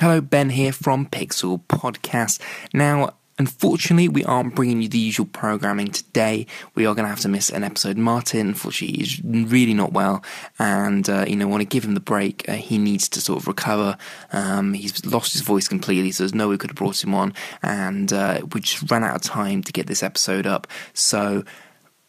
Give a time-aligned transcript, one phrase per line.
[0.00, 2.40] Hello, Ben here from Pixel Podcast.
[2.72, 6.46] Now, Unfortunately, we aren't bringing you the usual programming today.
[6.74, 7.96] We are going to have to miss an episode.
[7.96, 10.22] Martin, unfortunately, is really not well,
[10.58, 12.46] and uh, you know, want to give him the break.
[12.46, 13.96] Uh, he needs to sort of recover.
[14.34, 17.14] Um, he's lost his voice completely, so there's no way we could have brought him
[17.14, 17.32] on,
[17.62, 20.66] and uh, we just ran out of time to get this episode up.
[20.92, 21.42] So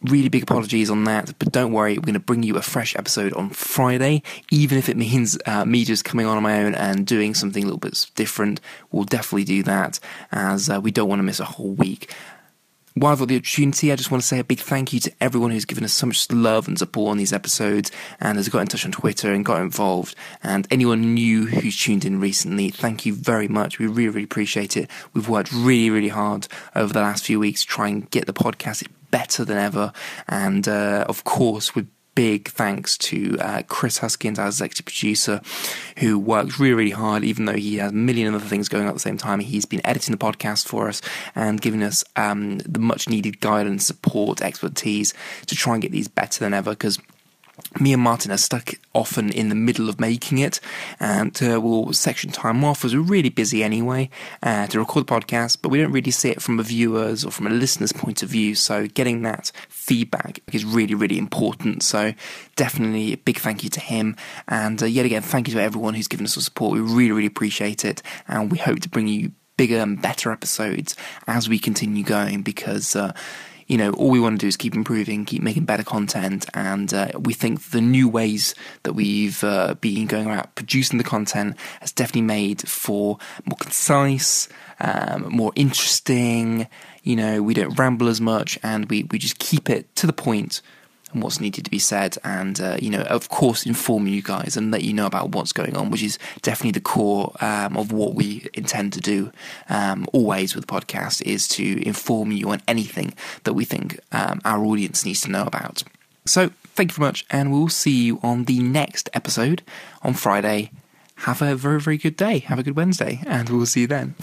[0.04, 2.96] really big apologies on that, but don't worry, we're going to bring you a fresh
[2.96, 6.74] episode on Friday, even if it means uh, me just coming on on my own
[6.74, 8.60] and doing something a little bit different.
[8.90, 10.00] We'll definitely do that,
[10.30, 12.12] as uh, we don't want to miss a whole week.
[12.94, 15.12] While I've got the opportunity, I just want to say a big thank you to
[15.18, 17.90] everyone who's given us so much love and support on these episodes
[18.20, 20.14] and has got in touch on Twitter and got involved.
[20.42, 23.78] And anyone new who's tuned in recently, thank you very much.
[23.78, 24.90] We really, really appreciate it.
[25.14, 28.86] We've worked really, really hard over the last few weeks trying to get the podcast
[29.12, 29.92] better than ever.
[30.26, 35.40] And uh, of course, with big thanks to uh, Chris Huskins, our executive producer,
[35.98, 38.88] who works really, really hard, even though he has a million other things going on
[38.88, 39.40] at the same time.
[39.40, 41.00] He's been editing the podcast for us
[41.34, 45.14] and giving us um, the much needed guidance, support, expertise
[45.46, 46.98] to try and get these better than ever because
[47.80, 50.60] me and Martin are stuck often in the middle of making it,
[51.00, 54.10] and uh, we'll section time off as we're really busy anyway
[54.42, 57.30] uh, to record the podcast, but we don't really see it from a viewer's or
[57.30, 58.54] from a listener's point of view.
[58.54, 61.82] So getting that feedback is really, really important.
[61.82, 62.14] So
[62.56, 64.16] definitely a big thank you to him,
[64.48, 66.74] and uh, yet again, thank you to everyone who's given us support.
[66.74, 70.96] We really, really appreciate it, and we hope to bring you bigger and better episodes
[71.26, 73.12] as we continue going because uh,
[73.66, 76.92] you know, all we want to do is keep improving, keep making better content, and
[76.92, 81.56] uh, we think the new ways that we've uh, been going about producing the content
[81.80, 84.48] has definitely made for more concise,
[84.80, 86.68] um, more interesting.
[87.02, 90.12] You know, we don't ramble as much, and we we just keep it to the
[90.12, 90.62] point
[91.12, 94.56] and what's needed to be said, and uh, you know, of course, inform you guys
[94.56, 97.92] and let you know about what's going on, which is definitely the core um, of
[97.92, 99.32] what we intend to do.
[99.68, 104.40] Um, always with the podcast is to inform you on anything that we think um,
[104.44, 105.84] our audience needs to know about.
[106.24, 109.62] So, thank you very much, and we'll see you on the next episode
[110.02, 110.70] on Friday.
[111.16, 112.38] Have a very, very good day.
[112.40, 114.14] Have a good Wednesday, and we'll see you then.